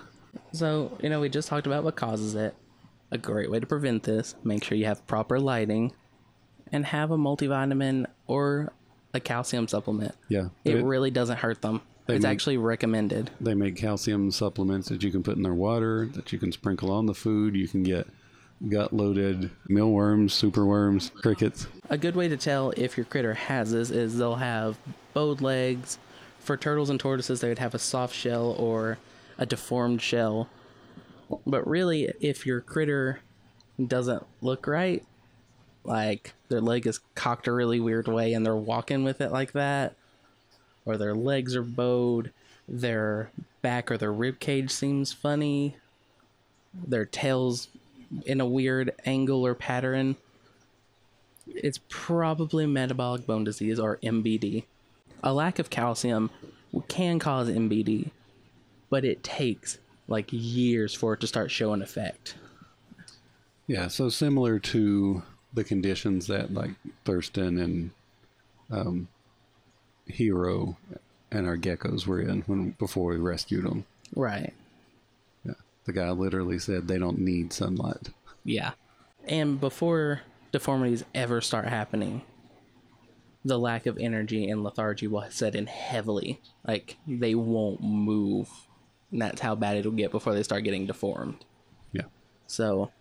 So, 0.51 0.98
you 1.01 1.10
know, 1.10 1.20
we 1.20 1.30
just 1.30 1.48
talked 1.48 1.68
about 1.68 1.84
what 1.84 1.96
causes 1.96 2.36
it 2.36 2.56
a 3.16 3.18
great 3.18 3.50
way 3.50 3.60
to 3.60 3.66
prevent 3.66 4.04
this. 4.04 4.36
Make 4.44 4.64
sure 4.64 4.78
you 4.78 4.86
have 4.86 5.06
proper 5.08 5.40
lighting 5.40 5.94
and 6.72 6.86
have 6.86 7.10
a 7.12 7.18
multivitamin 7.18 8.06
or 8.28 8.72
a 9.14 9.20
calcium 9.20 9.68
supplement. 9.68 10.14
Yeah. 10.30 10.50
It, 10.64 10.76
it 10.76 10.84
really 10.84 11.10
doesn't 11.10 11.38
hurt 11.38 11.62
them. 11.62 11.82
It's 12.08 12.24
make, 12.24 12.32
actually 12.32 12.58
recommended. 12.58 13.32
They 13.42 13.56
make 13.56 13.76
calcium 13.76 14.30
supplements 14.30 14.90
that 14.90 15.02
you 15.02 15.12
can 15.12 15.24
put 15.24 15.38
in 15.38 15.44
their 15.44 15.54
water, 15.54 16.06
that 16.14 16.32
you 16.32 16.38
can 16.38 16.52
sprinkle 16.52 16.92
on 16.92 17.08
the 17.08 17.16
food. 17.16 17.56
You 17.56 17.68
can 17.68 17.82
get 17.82 18.08
gut 18.70 18.94
loaded 18.94 19.50
mealworms, 19.68 20.34
superworms, 20.40 21.12
crickets. 21.14 21.68
A 21.90 21.98
good 21.98 22.16
way 22.16 22.28
to 22.28 22.38
tell 22.38 22.74
if 22.78 22.98
your 22.98 23.06
critter 23.06 23.34
has 23.34 23.72
this 23.72 23.90
is 23.90 24.18
they'll 24.18 24.36
have 24.36 24.78
bowed 25.14 25.42
legs. 25.42 25.98
For 26.40 26.58
turtles 26.58 26.92
and 26.92 27.00
tortoises, 27.00 27.42
they 27.42 27.50
would 27.50 27.60
have 27.60 27.74
a 27.74 27.80
soft 27.80 28.14
shell 28.14 28.56
or 28.60 29.00
a 29.38 29.46
deformed 29.48 30.02
shell. 30.02 30.48
But 31.46 31.67
really, 31.67 32.12
if 32.20 32.46
your 32.46 32.62
critter 32.62 33.20
doesn't 33.86 34.25
look 34.41 34.67
right, 34.67 35.03
like 35.84 36.34
their 36.50 36.62
leg 36.62 36.88
is 36.88 37.00
cocked 37.13 37.48
a 37.48 37.51
really 37.51 37.79
weird 37.79 38.08
way 38.08 38.34
and 38.34 38.46
they're 38.46 38.55
walking 38.55 39.03
with 39.03 39.22
it 39.22 39.32
like 39.32 39.51
that, 39.53 39.96
or 40.86 40.98
their 40.98 41.15
legs 41.15 41.55
are 41.55 41.63
bowed, 41.63 42.32
their 42.67 43.32
back 43.62 43.91
or 43.91 43.98
their 43.98 44.13
rib 44.13 44.39
cage 44.39 44.72
seems 44.72 45.13
funny, 45.13 45.75
their 46.74 47.05
tail's 47.05 47.67
in 48.25 48.39
a 48.39 48.46
weird 48.46 48.94
angle 49.05 49.46
or 49.46 49.55
pattern, 49.55 50.15
it's 51.48 51.79
probably 51.89 52.65
metabolic 52.65 53.25
bone 53.25 53.44
disease 53.44 53.79
or 53.79 53.98
MBD. 53.98 54.63
A 55.24 55.34
lack 55.34 55.60
of 55.60 55.70
calcium 55.70 56.29
can 56.88 57.20
cause 57.20 57.50
MBD, 57.50 58.12
but 58.89 59.05
it 59.05 59.24
takes 59.24 59.77
like 60.08 60.28
years 60.32 60.94
for 60.94 61.14
it 61.14 61.22
to 61.22 61.28
start 61.28 61.52
showing 61.52 61.82
effect. 61.82 62.36
Yeah, 63.68 63.88
so 63.88 64.10
similar 64.10 64.60
to 64.60 65.24
the 65.54 65.64
conditions 65.64 66.28
that 66.28 66.54
like 66.54 66.72
Thurston 67.06 67.58
and 67.58 67.92
um, 68.70 69.08
Hero 70.06 70.78
and 71.32 71.48
our 71.48 71.58
geckos 71.58 72.06
were 72.06 72.22
in 72.22 72.42
when 72.42 72.72
before 72.72 73.12
we 73.12 73.18
rescued 73.18 73.66
them. 73.66 73.86
Right. 74.16 74.54
Yeah. 75.44 75.54
The 75.86 75.94
guy 75.94 76.12
literally 76.12 76.60
said 76.60 76.88
they 76.88 77.00
don't 77.00 77.20
need 77.20 77.52
sunlight. 77.54 78.10
Yeah. 78.44 78.72
And 79.28 79.60
before 79.60 80.22
deformities 80.52 81.04
ever 81.16 81.42
start 81.42 81.68
happening, 81.68 82.22
the 83.44 83.58
lack 83.60 83.86
of 83.86 83.98
energy 83.98 84.50
and 84.50 84.64
lethargy 84.64 85.08
will 85.08 85.26
set 85.30 85.56
in 85.56 85.68
heavily. 85.68 86.42
Like 86.68 86.98
they 87.08 87.36
won't 87.36 87.82
move. 87.82 88.50
And 89.12 89.22
that's 89.22 89.42
how 89.42 89.56
bad 89.56 89.78
it'll 89.78 89.92
get 89.92 90.12
before 90.12 90.34
they 90.34 90.44
start 90.44 90.64
getting 90.64 90.86
deformed. 90.86 91.46
Yeah. 91.92 92.06
So 92.48 92.92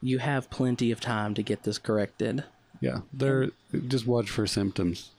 you 0.00 0.18
have 0.18 0.50
plenty 0.50 0.90
of 0.90 1.00
time 1.00 1.34
to 1.34 1.42
get 1.42 1.64
this 1.64 1.78
corrected. 1.78 2.44
Yeah. 2.80 3.00
They're 3.12 3.50
just 3.88 4.06
watch 4.06 4.30
for 4.30 4.46
symptoms. 4.46 5.10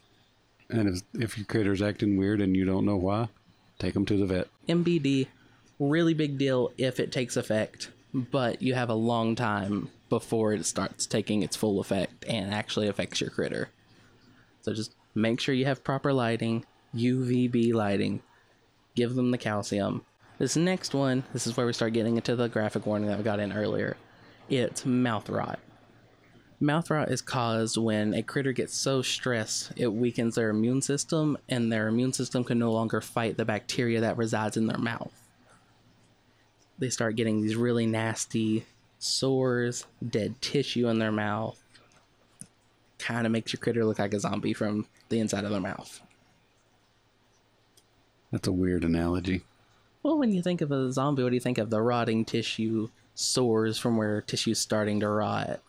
And 0.70 0.88
if 0.88 1.04
if 1.14 1.38
your 1.38 1.46
critter's 1.46 1.82
acting 1.82 2.18
weird 2.18 2.42
and 2.42 2.56
you 2.56 2.66
don't 2.66 2.86
know 2.86 2.96
why, 2.96 3.30
take 3.80 3.94
them 3.94 4.06
to 4.06 4.18
the 4.18 4.26
vet. 4.26 4.48
MBD, 4.68 5.28
really 5.80 6.14
big 6.14 6.38
deal 6.38 6.72
if 6.78 7.00
it 7.00 7.12
takes 7.12 7.38
effect, 7.38 7.90
but 8.14 8.62
you 8.62 8.76
have 8.76 8.90
a 8.90 8.96
long 8.96 9.36
time 9.36 9.90
before 10.10 10.54
it 10.54 10.66
starts 10.66 11.06
taking 11.06 11.44
its 11.44 11.56
full 11.56 11.80
effect 11.80 12.26
and 12.28 12.54
actually 12.54 12.88
affects 12.88 13.22
your 13.22 13.30
critter. 13.30 13.70
So 14.62 14.74
just 14.74 14.96
make 15.16 15.40
sure 15.40 15.56
you 15.56 15.66
have 15.66 15.84
proper 15.84 16.14
lighting, 16.14 16.66
UVB 16.96 17.74
lighting. 17.74 18.22
Give 18.96 19.16
them 19.16 19.32
the 19.32 19.38
calcium. 19.38 20.04
This 20.40 20.56
next 20.56 20.94
one, 20.94 21.24
this 21.34 21.46
is 21.46 21.58
where 21.58 21.66
we 21.66 21.74
start 21.74 21.92
getting 21.92 22.16
into 22.16 22.34
the 22.34 22.48
graphic 22.48 22.86
warning 22.86 23.10
that 23.10 23.18
we 23.18 23.26
got 23.26 23.42
in 23.42 23.52
earlier. 23.52 23.98
It's 24.48 24.86
mouth 24.86 25.28
rot. 25.30 25.60
Mouth 26.62 26.90
rot 26.90 27.10
is 27.10 27.22
caused 27.22 27.76
when 27.78 28.14
a 28.14 28.24
critter 28.24 28.54
gets 28.54 28.74
so 28.74 29.02
stressed 29.02 29.74
it 29.76 29.88
weakens 29.88 30.36
their 30.36 30.50
immune 30.50 30.82
system, 30.82 31.38
and 31.50 31.70
their 31.70 31.90
immune 31.90 32.14
system 32.14 32.46
can 32.46 32.58
no 32.58 32.72
longer 32.72 33.02
fight 33.02 33.36
the 33.36 33.44
bacteria 33.44 34.00
that 34.00 34.16
resides 34.16 34.56
in 34.56 34.68
their 34.68 34.78
mouth. 34.78 35.12
They 36.78 36.90
start 36.90 37.18
getting 37.18 37.42
these 37.42 37.58
really 37.58 37.86
nasty 37.86 38.66
sores, 38.98 39.86
dead 40.08 40.42
tissue 40.42 40.88
in 40.88 41.00
their 41.00 41.12
mouth. 41.12 41.62
Kind 42.98 43.26
of 43.26 43.34
makes 43.34 43.52
your 43.52 43.60
critter 43.60 43.84
look 43.84 44.00
like 44.00 44.14
a 44.14 44.20
zombie 44.22 44.54
from 44.54 44.88
the 45.10 45.20
inside 45.20 45.44
of 45.44 45.52
their 45.52 45.60
mouth. 45.60 46.00
That's 48.32 48.48
a 48.48 48.54
weird 48.54 48.86
analogy. 48.86 49.44
Well, 50.10 50.18
when 50.18 50.34
you 50.34 50.42
think 50.42 50.62
of 50.62 50.72
a 50.72 50.92
zombie, 50.92 51.22
what 51.22 51.30
do 51.30 51.36
you 51.36 51.40
think 51.40 51.60
of? 51.60 51.70
The 51.70 51.84
rotting 51.84 52.26
tissue, 52.26 52.90
sores 53.14 53.78
from 53.78 53.96
where 53.96 54.24
tissue's 54.24 54.58
starting 54.58 55.02
to 55.02 55.08
rot. 55.08 55.60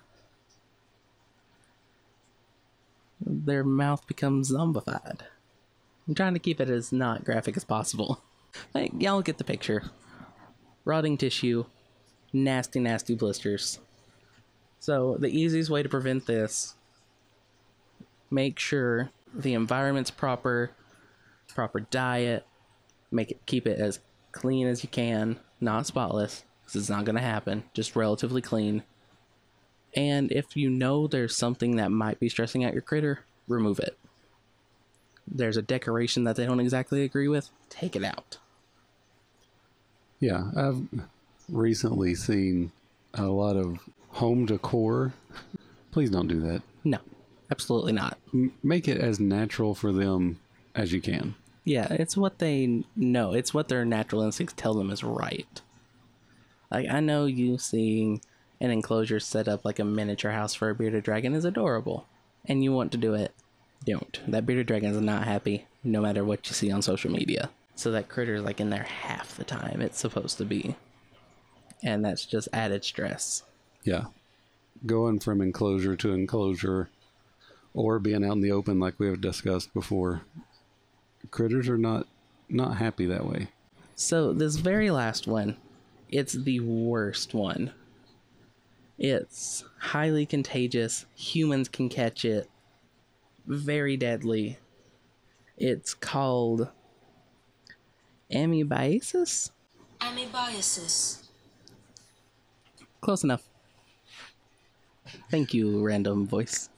Their 3.20 3.64
mouth 3.64 4.06
becomes 4.06 4.50
zombified. 4.50 5.20
I'm 6.08 6.14
trying 6.14 6.32
to 6.32 6.40
keep 6.40 6.58
it 6.58 6.70
as 6.70 6.90
not 6.90 7.22
graphic 7.22 7.54
as 7.58 7.64
possible. 7.64 8.22
Like, 8.74 8.92
y'all 8.98 9.20
get 9.22 9.38
the 9.38 9.44
picture. 9.44 9.90
Rotting 10.84 11.18
tissue, 11.18 11.66
nasty, 12.32 12.80
nasty 12.80 13.14
blisters. 13.14 13.78
So, 14.80 15.18
the 15.20 15.28
easiest 15.28 15.70
way 15.70 15.82
to 15.82 15.88
prevent 15.88 16.26
this 16.26 16.74
make 18.30 18.58
sure 18.58 19.10
the 19.32 19.52
environment's 19.52 20.10
proper, 20.10 20.72
proper 21.46 21.80
diet, 21.80 22.44
make 23.12 23.30
it 23.30 23.46
keep 23.46 23.68
it 23.68 23.78
as 23.78 24.00
clean 24.32 24.66
as 24.66 24.82
you 24.82 24.88
can, 24.88 25.38
not 25.60 25.86
spotless, 25.86 26.44
because 26.62 26.80
it's 26.80 26.90
not 26.90 27.04
going 27.04 27.16
to 27.16 27.22
happen, 27.22 27.64
just 27.74 27.96
relatively 27.96 28.40
clean. 28.40 28.82
And 29.94 30.30
if 30.30 30.56
you 30.56 30.70
know 30.70 31.06
there's 31.06 31.36
something 31.36 31.76
that 31.76 31.90
might 31.90 32.20
be 32.20 32.28
stressing 32.28 32.64
out 32.64 32.72
your 32.72 32.82
critter, 32.82 33.20
remove 33.48 33.78
it. 33.80 33.98
There's 35.26 35.56
a 35.56 35.62
decoration 35.62 36.24
that 36.24 36.36
they 36.36 36.46
don't 36.46 36.60
exactly 36.60 37.02
agree 37.02 37.28
with, 37.28 37.50
take 37.68 37.96
it 37.96 38.04
out. 38.04 38.38
Yeah, 40.20 40.50
I've 40.56 40.86
recently 41.48 42.14
seen 42.14 42.72
a 43.14 43.24
lot 43.24 43.56
of 43.56 43.78
home 44.10 44.46
decor. 44.46 45.12
Please 45.92 46.10
don't 46.10 46.28
do 46.28 46.40
that. 46.40 46.62
No, 46.84 46.98
absolutely 47.50 47.92
not. 47.92 48.18
M- 48.32 48.52
make 48.62 48.86
it 48.86 48.98
as 48.98 49.18
natural 49.18 49.74
for 49.74 49.92
them 49.92 50.38
as 50.74 50.92
you 50.92 51.00
can. 51.00 51.34
Yeah, 51.64 51.86
it's 51.90 52.16
what 52.16 52.38
they 52.38 52.84
know. 52.96 53.32
It's 53.32 53.52
what 53.52 53.68
their 53.68 53.84
natural 53.84 54.22
instincts 54.22 54.54
tell 54.56 54.74
them 54.74 54.90
is 54.90 55.04
right. 55.04 55.60
Like 56.70 56.88
I 56.88 57.00
know 57.00 57.26
you 57.26 57.58
seeing 57.58 58.22
an 58.60 58.70
enclosure 58.70 59.20
set 59.20 59.48
up 59.48 59.64
like 59.64 59.78
a 59.78 59.84
miniature 59.84 60.32
house 60.32 60.54
for 60.54 60.70
a 60.70 60.74
bearded 60.74 61.04
dragon 61.04 61.34
is 61.34 61.44
adorable, 61.44 62.06
and 62.44 62.64
you 62.64 62.72
want 62.72 62.92
to 62.92 62.98
do 62.98 63.14
it. 63.14 63.34
Don't. 63.84 64.20
That 64.28 64.46
bearded 64.46 64.66
dragon 64.66 64.90
is 64.90 65.00
not 65.00 65.24
happy, 65.24 65.66
no 65.82 66.00
matter 66.00 66.24
what 66.24 66.46
you 66.48 66.54
see 66.54 66.70
on 66.70 66.82
social 66.82 67.10
media. 67.10 67.50
So 67.74 67.90
that 67.92 68.08
critter 68.08 68.36
is 68.36 68.42
like 68.42 68.60
in 68.60 68.70
there 68.70 68.82
half 68.82 69.36
the 69.36 69.44
time 69.44 69.80
it's 69.80 69.98
supposed 69.98 70.38
to 70.38 70.44
be, 70.44 70.76
and 71.82 72.04
that's 72.04 72.26
just 72.26 72.48
added 72.52 72.84
stress. 72.84 73.42
Yeah. 73.84 74.06
Going 74.86 75.20
from 75.20 75.40
enclosure 75.40 75.96
to 75.96 76.12
enclosure 76.12 76.90
or 77.74 77.98
being 77.98 78.24
out 78.24 78.32
in 78.32 78.40
the 78.40 78.52
open 78.52 78.80
like 78.80 78.98
we 78.98 79.06
have 79.06 79.20
discussed 79.20 79.72
before. 79.74 80.22
Critters 81.30 81.68
are 81.68 81.78
not 81.78 82.06
not 82.48 82.76
happy 82.76 83.06
that 83.06 83.26
way. 83.26 83.48
So 83.94 84.32
this 84.32 84.56
very 84.56 84.90
last 84.90 85.26
one, 85.26 85.56
it's 86.08 86.32
the 86.32 86.60
worst 86.60 87.34
one. 87.34 87.72
It's 88.98 89.64
highly 89.78 90.26
contagious. 90.26 91.06
Humans 91.14 91.68
can 91.68 91.88
catch 91.88 92.24
it. 92.24 92.50
Very 93.46 93.96
deadly. 93.96 94.58
It's 95.56 95.94
called 95.94 96.68
amoebiasis. 98.32 99.50
Amoebiasis. 100.00 101.28
Close 103.00 103.24
enough. 103.24 103.48
Thank 105.30 105.54
you, 105.54 105.82
random 105.82 106.26
voice. 106.26 106.68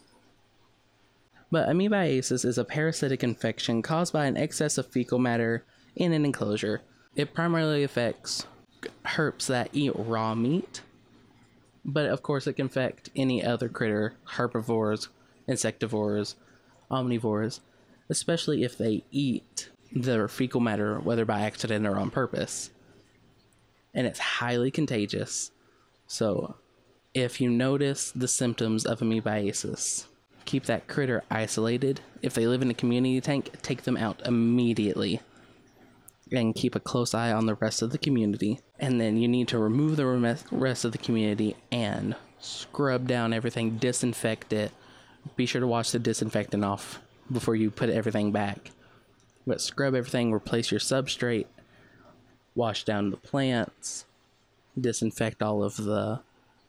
But 1.53 1.69
amoebiasis 1.69 2.47
is 2.47 2.57
a 2.57 2.65
parasitic 2.65 3.23
infection 3.23 3.83
caused 3.83 4.11
by 4.11 4.25
an 4.25 4.39
excess 4.39 4.79
of 4.79 4.87
fecal 4.87 5.19
matter 5.19 5.67
in 5.95 6.15
an 6.15 6.25
enclosure. 6.25 6.81
It 7.15 7.35
primarily 7.35 7.83
affects 7.83 8.47
herps 9.05 9.49
that 9.49 9.69
eat 9.75 9.93
raw 9.95 10.35
meat, 10.35 10.81
but 11.85 12.07
of 12.07 12.23
course 12.23 12.47
it 12.47 12.55
can 12.55 12.67
affect 12.67 13.11
any 13.15 13.45
other 13.45 13.69
critter, 13.69 14.15
herbivores, 14.25 15.11
insectivores, 15.47 16.37
omnivores, 16.91 17.61
especially 18.09 18.65
if 18.65 18.79
they 18.79 19.05
eat 19.11 19.69
their 19.95 20.29
fecal 20.29 20.61
matter, 20.61 21.01
whether 21.01 21.27
by 21.27 21.43
accident 21.43 21.87
or 21.87 21.99
on 21.99 22.11
purpose. 22.11 22.71
And 23.93 24.07
it's 24.07 24.19
highly 24.19 24.71
contagious. 24.71 25.51
So, 26.07 26.57
if 27.13 27.43
you 27.43 27.51
notice 27.51 28.11
the 28.11 28.27
symptoms 28.27 28.87
of 28.87 29.01
amoebiasis, 29.01 30.07
keep 30.45 30.65
that 30.67 30.89
critter 30.89 31.23
isolated. 31.31 32.01
If 32.21 32.35
they 32.35 32.47
live 32.47 32.63
in 32.63 32.71
a 32.71 32.75
community 32.75 33.21
tank, 33.21 33.51
take 33.63 33.83
them 33.83 33.97
out 33.97 34.21
immediately. 34.27 35.21
And 36.31 36.55
keep 36.55 36.75
a 36.75 36.81
close 36.81 37.13
eye 37.13 37.31
on 37.31 37.45
the 37.47 37.57
rest 37.57 37.83
of 37.83 37.91
the 37.91 37.99
community. 37.99 38.61
And 38.79 39.01
then 39.01 39.19
you 39.19 39.29
need 39.29 39.49
to 39.49 39.59
remove 39.59 39.97
the 39.97 40.07
rest 40.51 40.85
of 40.85 40.93
the 40.93 40.99
community 40.99 41.57
and 41.71 42.17
scrub 42.41 43.07
down 43.07 43.33
everything, 43.33 43.77
disinfect 43.77 44.53
it. 44.53 44.73
Be 45.37 45.45
sure 45.45 45.61
to 45.61 45.67
wash 45.67 45.91
the 45.91 45.99
disinfectant 45.99 46.65
off 46.65 47.01
before 47.31 47.55
you 47.55 47.71
put 47.71 47.91
everything 47.91 48.33
back. 48.33 48.71
But 49.47 49.61
scrub 49.61 49.95
everything, 49.95 50.33
replace 50.33 50.71
your 50.71 50.81
substrate, 50.81 51.47
wash 52.55 52.85
down 52.85 53.11
the 53.11 53.17
plants, 53.17 54.07
disinfect 54.81 55.43
all 55.43 55.63
of 55.63 55.77
the 55.77 56.21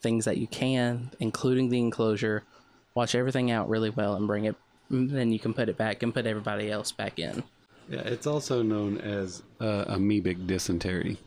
things 0.02 0.26
that 0.26 0.38
you 0.38 0.48
can, 0.48 1.12
including 1.20 1.70
the 1.70 1.80
enclosure. 1.80 2.44
Wash 2.96 3.16
everything 3.16 3.52
out 3.52 3.70
really 3.70 3.90
well 3.90 4.16
and 4.16 4.28
bring 4.28 4.46
it. 4.46 4.56
Then 4.90 5.32
you 5.32 5.40
can 5.40 5.54
put 5.54 5.70
it 5.70 5.78
back 5.78 6.04
and 6.04 6.14
put 6.14 6.26
everybody 6.26 6.70
else 6.70 6.92
back 6.92 7.18
in. 7.18 7.44
Yeah, 7.90 8.02
it's 8.02 8.28
also 8.28 8.62
known 8.62 8.98
as 9.00 9.42
uh, 9.60 9.86
amoebic 9.86 10.46
dysentery. 10.48 11.18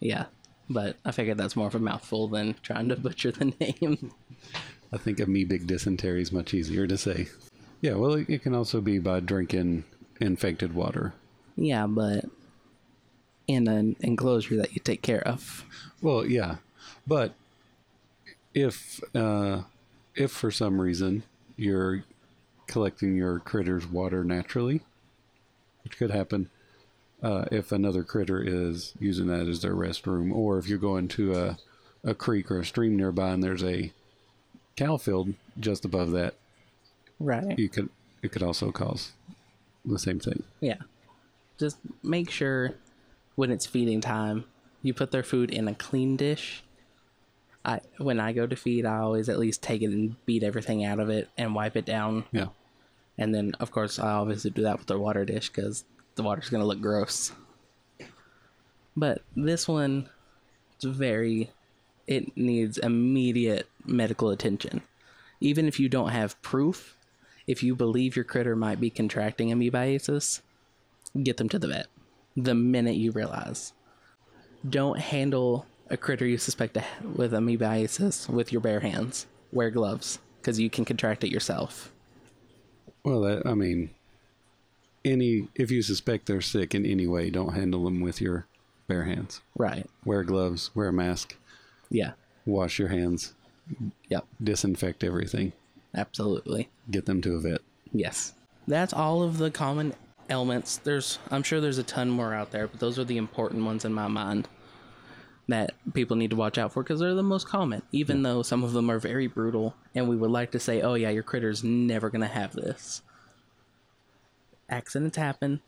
Yeah, 0.00 0.26
but 0.68 0.96
I 1.04 1.12
figured 1.12 1.36
that's 1.38 1.56
more 1.56 1.66
of 1.66 1.74
a 1.74 1.78
mouthful 1.78 2.28
than 2.28 2.54
trying 2.62 2.88
to 2.88 2.96
butcher 3.04 3.30
the 3.32 3.52
name. 3.60 4.12
I 4.92 4.96
think 4.96 5.18
amoebic 5.18 5.66
dysentery 5.66 6.22
is 6.22 6.32
much 6.32 6.54
easier 6.54 6.86
to 6.86 6.96
say. 6.96 7.28
Yeah, 7.80 7.94
well, 7.94 8.14
it, 8.14 8.30
it 8.30 8.42
can 8.42 8.54
also 8.54 8.80
be 8.80 8.98
by 8.98 9.20
drinking 9.20 9.84
infected 10.20 10.74
water. 10.74 11.12
yeah, 11.56 11.86
but 11.86 12.24
in 13.46 13.68
an 13.68 13.94
enclosure 14.00 14.56
that 14.56 14.72
you 14.72 14.80
take 14.80 15.02
care 15.02 15.20
of. 15.28 15.64
Well, 16.00 16.24
yeah, 16.26 16.56
but 17.06 17.34
if 18.54 19.00
uh, 19.14 19.62
if 20.14 20.30
for 20.30 20.50
some 20.50 20.80
reason 20.80 21.22
you're 21.56 22.04
collecting 22.66 23.16
your 23.16 23.38
critter's 23.40 23.86
water 23.86 24.24
naturally, 24.24 24.82
which 25.82 25.96
could 25.98 26.10
happen, 26.10 26.48
uh, 27.22 27.44
if 27.50 27.72
another 27.72 28.02
critter 28.02 28.42
is 28.42 28.92
using 28.98 29.26
that 29.28 29.46
as 29.48 29.60
their 29.62 29.74
restroom, 29.74 30.32
or 30.34 30.58
if 30.58 30.68
you're 30.68 30.78
going 30.78 31.08
to 31.08 31.34
a 31.34 31.58
a 32.06 32.14
creek 32.14 32.50
or 32.50 32.60
a 32.60 32.64
stream 32.66 32.98
nearby 32.98 33.30
and 33.30 33.42
there's 33.42 33.64
a 33.64 33.90
cow 34.76 34.98
field 34.98 35.32
just 35.58 35.86
above 35.86 36.10
that, 36.10 36.34
Right. 37.18 37.58
you 37.58 37.68
could 37.70 37.88
it 38.22 38.30
could 38.30 38.42
also 38.42 38.70
cause 38.70 39.12
the 39.86 39.98
same 39.98 40.18
thing. 40.20 40.42
Yeah. 40.60 40.78
Just 41.58 41.78
make 42.02 42.30
sure 42.30 42.74
when 43.36 43.50
it's 43.50 43.64
feeding 43.64 44.00
time, 44.02 44.44
you 44.82 44.92
put 44.92 45.12
their 45.12 45.22
food 45.22 45.50
in 45.50 45.66
a 45.68 45.74
clean 45.74 46.16
dish. 46.16 46.62
I 47.64 47.80
when 47.98 48.20
I 48.20 48.32
go 48.32 48.46
to 48.46 48.56
feed, 48.56 48.84
I 48.84 48.98
always 48.98 49.28
at 49.28 49.38
least 49.38 49.62
take 49.62 49.82
it 49.82 49.90
and 49.90 50.16
beat 50.26 50.42
everything 50.42 50.84
out 50.84 51.00
of 51.00 51.08
it 51.08 51.28
and 51.38 51.54
wipe 51.54 51.76
it 51.76 51.86
down. 51.86 52.24
Yeah. 52.32 52.48
And 53.16 53.34
then, 53.34 53.52
of 53.60 53.70
course, 53.70 53.98
I 53.98 54.12
obviously 54.12 54.50
do 54.50 54.62
that 54.62 54.78
with 54.78 54.88
their 54.88 54.98
water 54.98 55.24
dish 55.24 55.48
because 55.48 55.84
the 56.16 56.22
water's 56.22 56.50
gonna 56.50 56.66
look 56.66 56.80
gross. 56.80 57.32
But 58.96 59.22
this 59.36 59.66
one, 59.66 60.08
it's 60.74 60.84
very, 60.84 61.50
it 62.06 62.36
needs 62.36 62.78
immediate 62.78 63.68
medical 63.84 64.30
attention. 64.30 64.82
Even 65.40 65.66
if 65.66 65.80
you 65.80 65.88
don't 65.88 66.10
have 66.10 66.40
proof, 66.42 66.96
if 67.46 67.62
you 67.62 67.74
believe 67.74 68.16
your 68.16 68.24
critter 68.24 68.56
might 68.56 68.80
be 68.80 68.90
contracting 68.90 69.50
amoebiasis, 69.50 70.40
get 71.22 71.36
them 71.36 71.48
to 71.48 71.58
the 71.58 71.68
vet 71.68 71.86
the 72.36 72.54
minute 72.54 72.96
you 72.96 73.12
realize. 73.12 73.72
Don't 74.68 74.98
handle 74.98 75.66
a 75.90 75.96
critter 75.96 76.26
you 76.26 76.38
suspect 76.38 76.76
with 77.02 77.32
amoebiasis 77.32 78.28
with 78.28 78.52
your 78.52 78.60
bare 78.60 78.80
hands. 78.80 79.26
Wear 79.52 79.70
gloves 79.70 80.18
because 80.40 80.58
you 80.58 80.70
can 80.70 80.84
contract 80.84 81.24
it 81.24 81.30
yourself. 81.30 81.92
Well, 83.04 83.20
that, 83.22 83.46
I 83.46 83.54
mean, 83.54 83.90
any 85.04 85.48
if 85.54 85.70
you 85.70 85.82
suspect 85.82 86.26
they're 86.26 86.40
sick 86.40 86.74
in 86.74 86.86
any 86.86 87.06
way, 87.06 87.30
don't 87.30 87.54
handle 87.54 87.84
them 87.84 88.00
with 88.00 88.20
your 88.20 88.46
bare 88.86 89.04
hands. 89.04 89.40
Right. 89.56 89.88
Wear 90.04 90.22
gloves. 90.24 90.70
Wear 90.74 90.88
a 90.88 90.92
mask. 90.92 91.36
Yeah. 91.90 92.12
Wash 92.46 92.78
your 92.78 92.88
hands. 92.88 93.34
Yep. 94.08 94.26
Disinfect 94.42 95.04
everything. 95.04 95.52
Absolutely. 95.94 96.68
Get 96.90 97.06
them 97.06 97.20
to 97.22 97.34
a 97.34 97.40
vet. 97.40 97.60
Yes. 97.92 98.32
That's 98.66 98.92
all 98.92 99.22
of 99.22 99.38
the 99.38 99.50
common 99.50 99.94
ailments. 100.30 100.78
There's 100.78 101.18
I'm 101.30 101.42
sure 101.42 101.60
there's 101.60 101.78
a 101.78 101.84
ton 101.84 102.10
more 102.10 102.34
out 102.34 102.50
there, 102.50 102.66
but 102.66 102.80
those 102.80 102.98
are 102.98 103.04
the 103.04 103.18
important 103.18 103.64
ones 103.64 103.84
in 103.84 103.92
my 103.92 104.08
mind 104.08 104.48
that 105.48 105.72
people 105.92 106.16
need 106.16 106.30
to 106.30 106.36
watch 106.36 106.58
out 106.58 106.72
for 106.72 106.82
because 106.82 107.00
they're 107.00 107.14
the 107.14 107.22
most 107.22 107.46
common. 107.46 107.82
Even 107.92 108.22
though 108.22 108.42
some 108.42 108.64
of 108.64 108.72
them 108.72 108.90
are 108.90 108.98
very 108.98 109.26
brutal 109.26 109.74
and 109.94 110.08
we 110.08 110.16
would 110.16 110.30
like 110.30 110.50
to 110.52 110.60
say, 110.60 110.80
"Oh 110.80 110.94
yeah, 110.94 111.10
your 111.10 111.22
critter's 111.22 111.62
never 111.62 112.10
going 112.10 112.22
to 112.22 112.26
have 112.26 112.52
this." 112.52 113.02
Accidents 114.68 115.16
happen. 115.16 115.60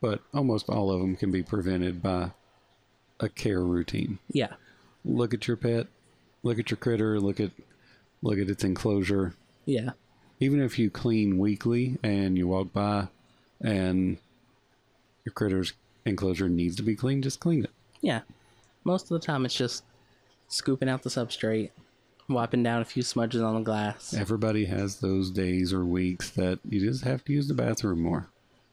But 0.00 0.20
almost 0.34 0.68
all 0.68 0.90
of 0.90 1.00
them 1.00 1.16
can 1.16 1.30
be 1.30 1.42
prevented 1.42 2.02
by 2.02 2.32
a 3.20 3.28
care 3.28 3.62
routine. 3.62 4.18
Yeah. 4.30 4.54
Look 5.04 5.32
at 5.32 5.48
your 5.48 5.56
pet. 5.56 5.86
Look 6.42 6.58
at 6.58 6.70
your 6.70 6.76
critter. 6.78 7.18
Look 7.20 7.40
at 7.40 7.52
look 8.22 8.38
at 8.38 8.50
its 8.50 8.64
enclosure. 8.64 9.34
Yeah. 9.64 9.90
Even 10.38 10.60
if 10.60 10.78
you 10.78 10.90
clean 10.90 11.38
weekly 11.38 11.98
and 12.02 12.36
you 12.36 12.48
walk 12.48 12.72
by 12.72 13.08
and 13.60 14.18
your 15.24 15.32
critter's 15.32 15.72
enclosure 16.06 16.48
needs 16.48 16.76
to 16.76 16.82
be 16.82 16.96
cleaned, 16.96 17.24
just 17.24 17.40
clean 17.40 17.64
it. 17.64 17.70
Yeah. 18.00 18.20
Most 18.84 19.10
of 19.10 19.20
the 19.20 19.26
time 19.26 19.44
it's 19.44 19.54
just 19.54 19.84
scooping 20.48 20.88
out 20.88 21.02
the 21.02 21.10
substrate, 21.10 21.70
wiping 22.28 22.62
down 22.62 22.80
a 22.80 22.84
few 22.84 23.02
smudges 23.02 23.42
on 23.42 23.54
the 23.56 23.60
glass. 23.60 24.14
Everybody 24.14 24.66
has 24.66 25.00
those 25.00 25.30
days 25.30 25.72
or 25.72 25.84
weeks 25.84 26.30
that 26.30 26.60
you 26.68 26.80
just 26.80 27.04
have 27.04 27.24
to 27.24 27.32
use 27.32 27.48
the 27.48 27.54
bathroom 27.54 28.00
more. 28.00 28.28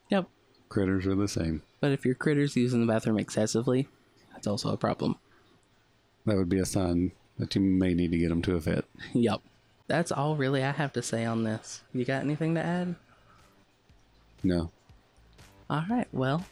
Yep. 0.09 0.27
Critters 0.69 1.07
are 1.07 1.15
the 1.15 1.27
same. 1.27 1.63
But 1.79 1.91
if 1.91 2.05
your 2.05 2.15
critter's 2.15 2.55
using 2.55 2.85
the 2.85 2.91
bathroom 2.91 3.19
excessively, 3.19 3.87
that's 4.31 4.47
also 4.47 4.71
a 4.71 4.77
problem. 4.77 5.17
That 6.25 6.37
would 6.37 6.49
be 6.49 6.59
a 6.59 6.65
sign 6.65 7.11
that 7.37 7.55
you 7.55 7.61
may 7.61 7.93
need 7.93 8.11
to 8.11 8.17
get 8.17 8.29
them 8.29 8.41
to 8.43 8.55
a 8.55 8.59
vet. 8.59 8.85
Yep. 9.13 9.41
That's 9.87 10.11
all 10.13 10.37
really 10.37 10.63
I 10.63 10.71
have 10.71 10.93
to 10.93 11.01
say 11.01 11.25
on 11.25 11.43
this. 11.43 11.83
You 11.93 12.05
got 12.05 12.21
anything 12.23 12.55
to 12.55 12.61
add? 12.63 12.95
No. 14.41 14.71
All 15.69 15.83
right. 15.89 16.07
Well, 16.13 16.45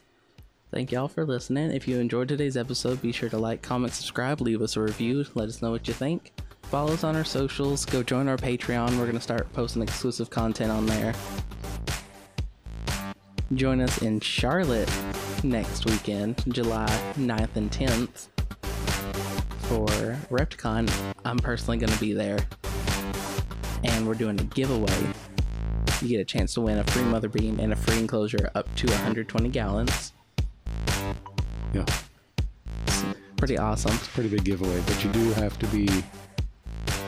thank 0.72 0.90
y'all 0.90 1.06
for 1.06 1.26
listening. 1.26 1.70
If 1.70 1.86
you 1.86 2.00
enjoyed 2.00 2.28
today's 2.28 2.56
episode, 2.56 3.02
be 3.02 3.12
sure 3.12 3.28
to 3.28 3.36
like, 3.36 3.60
comment, 3.60 3.92
subscribe, 3.92 4.40
leave 4.40 4.62
us 4.62 4.76
a 4.76 4.80
review, 4.80 5.24
let 5.34 5.48
us 5.48 5.60
know 5.60 5.70
what 5.70 5.86
you 5.86 5.92
think. 5.94 6.32
Follow 6.62 6.94
us 6.94 7.04
on 7.04 7.14
our 7.14 7.24
socials, 7.24 7.84
go 7.84 8.02
join 8.02 8.26
our 8.26 8.38
Patreon. 8.38 8.90
We're 8.92 9.04
going 9.04 9.12
to 9.12 9.20
start 9.20 9.52
posting 9.52 9.82
exclusive 9.82 10.30
content 10.30 10.70
on 10.70 10.86
there. 10.86 11.14
Join 13.54 13.82
us 13.82 14.00
in 14.00 14.18
Charlotte 14.20 14.90
next 15.44 15.84
weekend, 15.84 16.42
July 16.48 16.86
9th 17.16 17.56
and 17.56 17.70
10th 17.70 18.28
for 19.68 19.86
Repticon. 20.30 20.90
I'm 21.26 21.38
personally 21.38 21.76
going 21.76 21.92
to 21.92 22.00
be 22.00 22.14
there. 22.14 22.38
And 23.84 24.06
we're 24.06 24.14
doing 24.14 24.40
a 24.40 24.44
giveaway 24.44 25.12
you 26.00 26.08
get 26.08 26.20
a 26.20 26.24
chance 26.24 26.54
to 26.54 26.60
win 26.60 26.78
a 26.78 26.84
free 26.84 27.04
mother 27.04 27.28
beam 27.28 27.60
and 27.60 27.72
a 27.72 27.76
free 27.76 27.98
enclosure 27.98 28.50
up 28.56 28.74
to 28.74 28.88
120 28.88 29.48
gallons. 29.50 30.12
Yeah. 31.72 31.84
Pretty 33.36 33.58
awesome. 33.58 33.92
It's 33.94 34.06
a 34.06 34.10
pretty 34.10 34.28
big 34.28 34.44
giveaway, 34.44 34.80
but 34.86 35.04
you 35.04 35.10
do 35.12 35.32
have 35.34 35.58
to 35.58 35.66
be 35.68 35.88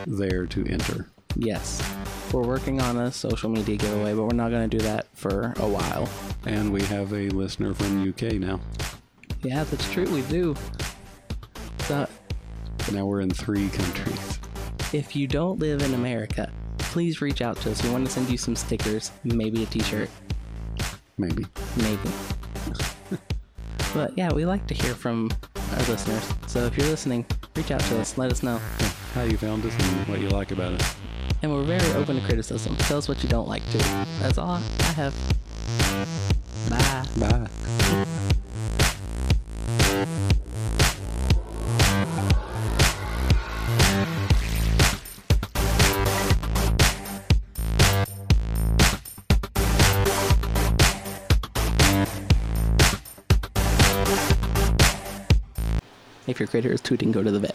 there 0.07 0.47
to 0.47 0.67
enter. 0.67 1.09
Yes. 1.37 1.83
We're 2.33 2.43
working 2.43 2.81
on 2.81 2.97
a 2.97 3.13
social 3.13 3.49
media 3.51 3.77
giveaway, 3.77 4.15
but 4.15 4.23
we're 4.25 4.35
not 4.35 4.51
going 4.51 4.69
to 4.69 4.77
do 4.79 4.83
that 4.85 5.07
for 5.15 5.53
a 5.59 5.67
while. 5.69 6.09
And 6.47 6.73
we 6.73 6.83
have 6.83 7.13
a 7.13 7.29
listener 7.31 7.73
from 7.75 8.09
UK 8.09 8.35
now. 8.35 8.61
Yeah, 9.43 9.63
that's 9.65 9.89
true. 9.93 10.05
We 10.13 10.23
do. 10.23 10.57
So, 11.81 12.09
Now 12.93 13.07
we're 13.07 13.21
in 13.21 13.31
three 13.31 13.69
countries. 13.69 14.39
if 14.93 15.15
you 15.15 15.27
don't 15.29 15.59
live 15.61 15.83
in 15.83 15.95
America, 15.95 16.51
please 16.79 17.21
reach 17.21 17.43
out 17.43 17.57
to 17.63 17.71
us. 17.71 17.83
We 17.85 17.91
want 17.91 18.07
to 18.07 18.13
send 18.13 18.29
you 18.29 18.39
some 18.39 18.57
stickers, 18.57 19.13
maybe 19.23 19.63
a 19.63 19.67
t 19.67 19.81
shirt, 19.81 20.11
Maybe. 21.19 21.45
maybe. 21.77 22.11
But 23.95 24.17
yeah, 24.19 24.33
we 24.33 24.45
like 24.45 24.67
to 24.67 24.75
hear 24.75 24.95
from 24.95 25.31
our 25.55 25.79
listeners. 25.87 26.29
So 26.47 26.65
if 26.65 26.77
you're 26.77 26.89
listening, 26.89 27.25
reach 27.57 27.71
out 27.71 27.81
to 27.81 28.01
us. 28.01 28.19
Let 28.19 28.31
us 28.33 28.43
know. 28.43 28.59
How 29.15 29.23
you 29.23 29.39
found 29.39 29.65
us 29.65 29.73
and 29.79 30.09
what 30.09 30.21
you 30.21 30.29
like 30.29 30.51
about 30.51 30.73
us. 30.73 30.97
And 31.43 31.53
we're 31.53 31.63
very 31.63 31.93
open 31.93 32.17
to 32.21 32.27
criticism. 32.27 32.77
Tell 32.77 32.99
us 32.99 33.09
what 33.09 33.23
you 33.23 33.29
don't 33.29 33.49
like 33.49 33.63
too. 33.71 33.79
That's 34.21 34.39
all 34.39 34.61
I 34.81 34.93
have. 34.97 35.15
Bye. 36.69 37.07
Bye. 37.19 37.49
Critter 56.55 56.71
is 56.71 56.81
tooting, 56.81 57.11
go 57.11 57.21
to 57.21 57.33
the 57.33 57.41
vet. 57.41 57.54